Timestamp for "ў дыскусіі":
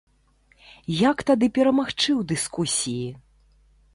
2.03-3.07